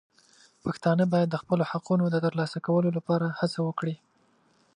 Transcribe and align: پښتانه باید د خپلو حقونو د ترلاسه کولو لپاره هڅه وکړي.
پښتانه 0.63 1.03
باید 1.13 1.29
د 1.31 1.35
خپلو 1.41 1.63
حقونو 1.71 2.03
د 2.11 2.15
ترلاسه 2.25 2.57
کولو 2.67 2.89
لپاره 2.97 3.35
هڅه 3.39 3.59
وکړي. 3.67 3.95